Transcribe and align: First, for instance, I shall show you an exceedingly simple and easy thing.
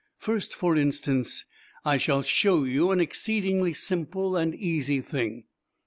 First, 0.17 0.55
for 0.55 0.75
instance, 0.75 1.45
I 1.85 1.97
shall 1.97 2.23
show 2.23 2.63
you 2.63 2.89
an 2.89 2.99
exceedingly 2.99 3.73
simple 3.73 4.35
and 4.35 4.55
easy 4.55 4.99
thing. 4.99 5.43